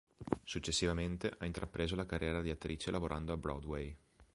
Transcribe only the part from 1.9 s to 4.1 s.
la carriera di attrice lavorando a Broadway.